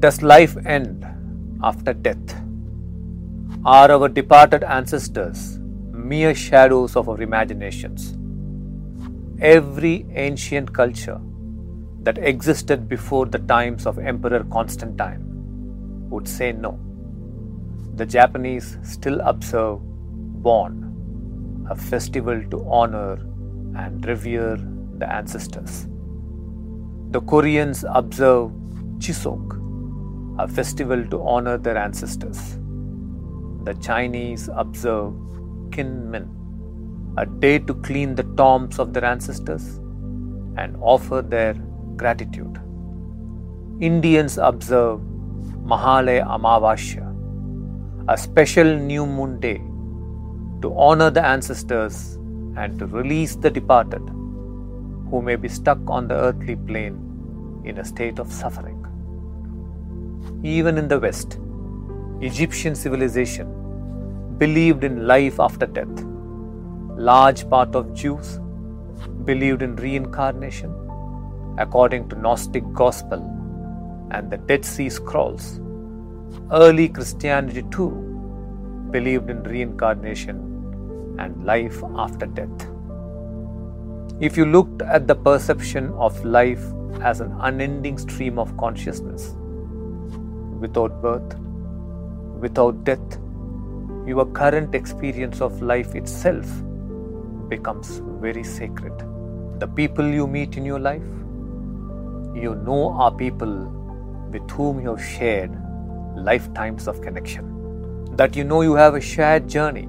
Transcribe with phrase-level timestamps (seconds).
[0.00, 1.04] Does life end
[1.64, 2.40] after death?
[3.64, 5.58] Are our departed ancestors
[5.90, 8.16] mere shadows of our imaginations?
[9.40, 11.20] Every ancient culture
[12.02, 15.24] that existed before the times of Emperor Constantine
[16.10, 16.78] would say no.
[17.96, 19.80] The Japanese still observe
[20.42, 23.14] Bon, a festival to honor
[23.76, 24.58] and revere
[24.98, 25.88] the ancestors.
[27.10, 28.52] The Koreans observe
[28.98, 29.58] Chuseok,
[30.38, 32.58] a festival to honor their ancestors.
[33.64, 35.12] The Chinese observe
[35.70, 36.28] Qingming,
[37.16, 39.78] a day to clean the tombs of their ancestors
[40.56, 41.54] and offer their
[41.96, 42.60] gratitude.
[43.80, 45.00] Indians observe
[45.64, 47.06] Mahalaya Amavasya,
[48.08, 49.58] a special new moon day
[50.62, 52.16] to honor the ancestors
[52.56, 54.02] and to release the departed
[55.10, 58.77] who may be stuck on the earthly plane in a state of suffering.
[60.42, 61.38] Even in the West,
[62.20, 63.54] Egyptian civilization
[64.38, 66.04] believed in life after death.
[66.96, 68.38] Large part of Jews
[69.24, 70.74] believed in reincarnation
[71.58, 73.20] according to Gnostic gospel
[74.10, 75.60] and the Dead Sea Scrolls.
[76.52, 77.90] Early Christianity too
[78.90, 82.68] believed in reincarnation and life after death.
[84.20, 86.64] If you looked at the perception of life
[87.02, 89.36] as an unending stream of consciousness,
[90.60, 91.38] without birth,
[92.40, 93.18] without death,
[94.06, 96.46] your current experience of life itself
[97.48, 98.92] becomes very sacred.
[99.58, 101.02] The people you meet in your life,
[102.34, 103.54] you know are people
[104.30, 105.56] with whom you have shared
[106.16, 107.54] lifetimes of connection.
[108.16, 109.88] That you know you have a shared journey,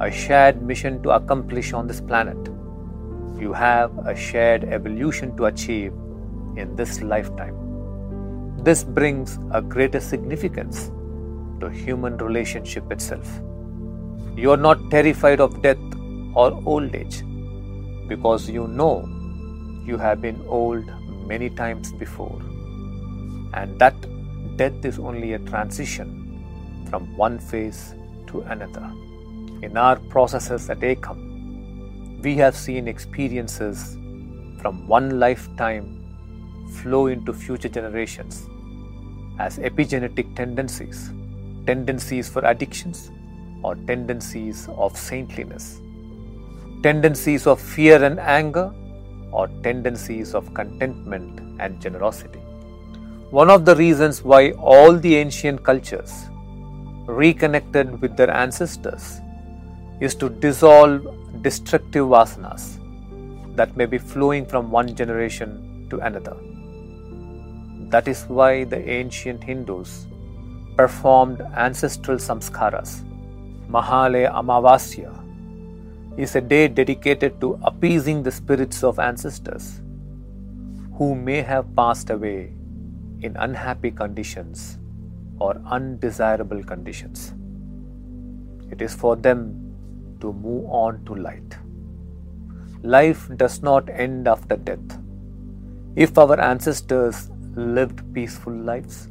[0.00, 2.38] a shared mission to accomplish on this planet.
[3.38, 5.92] You have a shared evolution to achieve
[6.56, 7.69] in this lifetime.
[8.62, 10.88] This brings a greater significance
[11.60, 13.26] to human relationship itself.
[14.36, 15.78] You are not terrified of death
[16.34, 17.22] or old age
[18.06, 19.08] because you know
[19.86, 20.84] you have been old
[21.26, 22.38] many times before
[23.54, 23.96] and that
[24.58, 27.94] death is only a transition from one phase
[28.26, 28.92] to another.
[29.62, 33.96] In our processes at Ekam, we have seen experiences
[34.60, 35.96] from one lifetime
[36.82, 38.49] flow into future generations
[39.44, 40.98] as epigenetic tendencies,
[41.66, 43.10] tendencies for addictions,
[43.62, 45.80] or tendencies of saintliness,
[46.82, 48.68] tendencies of fear and anger,
[49.32, 52.42] or tendencies of contentment and generosity.
[53.30, 56.12] One of the reasons why all the ancient cultures
[57.06, 59.20] reconnected with their ancestors
[60.00, 61.06] is to dissolve
[61.42, 62.64] destructive vasanas
[63.56, 66.36] that may be flowing from one generation to another.
[67.90, 70.06] That is why the ancient Hindus
[70.76, 73.02] performed ancestral samskaras.
[73.68, 75.10] Mahalaya Amavasya
[76.16, 79.80] is a day dedicated to appeasing the spirits of ancestors
[80.96, 82.52] who may have passed away
[83.22, 84.78] in unhappy conditions
[85.38, 87.34] or undesirable conditions.
[88.70, 89.74] It is for them
[90.20, 91.58] to move on to light.
[92.82, 94.98] Life does not end after death.
[95.96, 99.08] If our ancestors lived peaceful lives,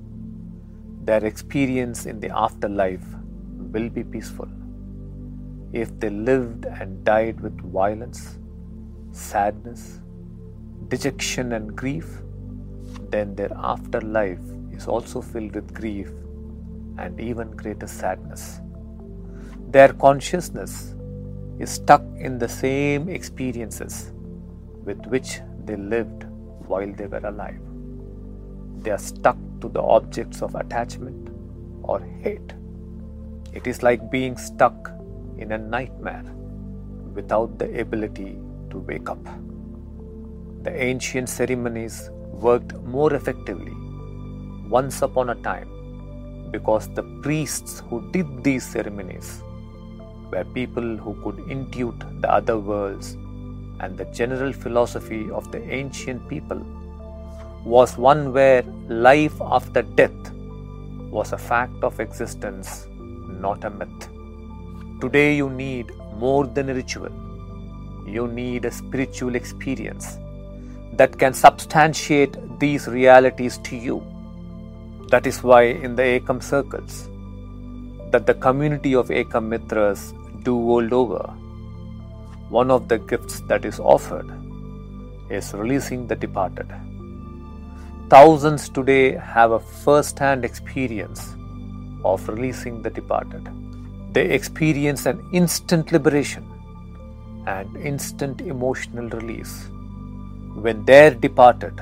[1.03, 3.05] their experience in the afterlife
[3.73, 4.47] will be peaceful.
[5.71, 8.39] If they lived and died with violence,
[9.11, 9.99] sadness,
[10.87, 12.07] dejection, and grief,
[13.09, 16.09] then their afterlife is also filled with grief
[16.97, 18.59] and even greater sadness.
[19.69, 20.95] Their consciousness
[21.59, 24.11] is stuck in the same experiences
[24.83, 26.25] with which they lived
[26.65, 27.68] while they were alive.
[28.81, 31.29] They are stuck to the objects of attachment
[31.83, 32.53] or hate.
[33.53, 34.91] It is like being stuck
[35.37, 36.23] in a nightmare
[37.13, 38.37] without the ability
[38.69, 39.23] to wake up.
[40.63, 43.73] The ancient ceremonies worked more effectively
[44.69, 49.41] once upon a time because the priests who did these ceremonies
[50.31, 53.17] were people who could intuit the other worlds,
[53.79, 56.59] and the general philosophy of the ancient people
[57.73, 58.63] was one where
[59.07, 60.31] life after death
[61.11, 62.87] was a fact of existence,
[63.45, 64.07] not a myth.
[65.01, 67.11] Today, you need more than a ritual,
[68.07, 70.17] you need a spiritual experience
[70.93, 74.03] that can substantiate these realities to you.
[75.11, 77.07] That is why, in the Ekam circles,
[78.11, 80.11] that the community of Ekam Mitras
[80.43, 81.23] do world over,
[82.49, 84.29] one of the gifts that is offered
[85.29, 86.67] is releasing the departed.
[88.09, 91.35] Thousands today have a first hand experience
[92.03, 93.47] of releasing the departed.
[94.13, 96.43] They experience an instant liberation
[97.45, 99.67] and instant emotional release
[100.55, 101.79] when their departed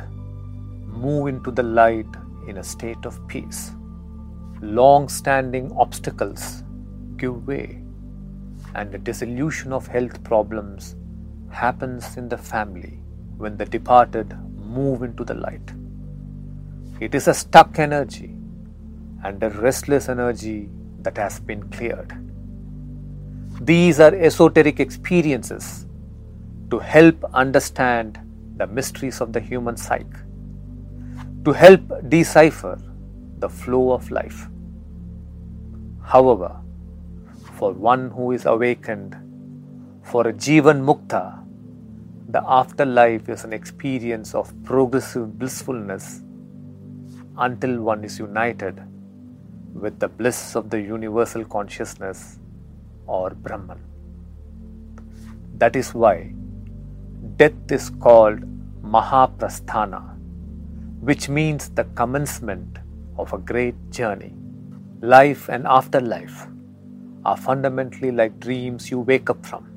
[0.85, 2.07] move into the light
[2.45, 3.71] in a state of peace.
[4.59, 6.63] Long standing obstacles
[7.15, 7.81] give way,
[8.75, 10.97] and the dissolution of health problems
[11.50, 13.00] happens in the family
[13.38, 15.71] when the departed move into the light.
[16.99, 18.33] It is a stuck energy
[19.23, 20.67] and a restless energy
[21.01, 22.11] that has been cleared.
[23.61, 25.85] These are esoteric experiences
[26.71, 28.19] to help understand
[28.55, 30.07] the mysteries of the human psyche,
[31.45, 32.79] to help decipher
[33.38, 34.47] the flow of life.
[36.03, 36.59] However,
[37.53, 39.15] for one who is awakened,
[40.01, 41.44] for a Jivan Mukta,
[42.29, 46.23] the afterlife is an experience of progressive blissfulness
[47.38, 48.81] until one is united
[49.74, 52.39] with the bliss of the universal consciousness
[53.06, 53.80] or Brahman.
[55.57, 56.34] That is why
[57.38, 58.39] death is called
[58.81, 60.18] Mahaprasthana,
[61.01, 62.80] which means the commencement
[63.18, 64.33] of a great journey.
[65.01, 66.48] Life and afterlife
[67.25, 69.68] are fundamentally like dreams you wake up from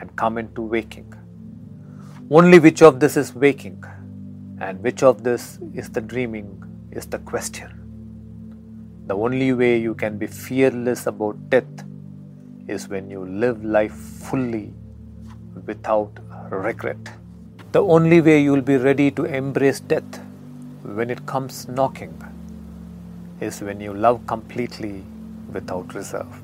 [0.00, 1.12] and come into waking.
[2.30, 3.84] Only which of this is waking
[4.62, 6.50] and which of this is the dreaming
[6.92, 7.70] is the question.
[9.08, 11.84] The only way you can be fearless about death
[12.68, 14.72] is when you live life fully
[15.66, 16.12] without
[16.50, 17.10] regret.
[17.72, 20.20] The only way you will be ready to embrace death
[20.82, 22.14] when it comes knocking
[23.40, 25.04] is when you love completely
[25.52, 26.40] without reserve.